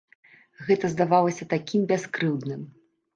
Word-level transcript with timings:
Гэта 0.69 0.89
здавалася 0.93 1.47
такім 1.53 1.81
бяскрыўдным. 1.91 2.65